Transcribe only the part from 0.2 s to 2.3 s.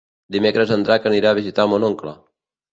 Dimecres en Drac anirà a visitar mon oncle.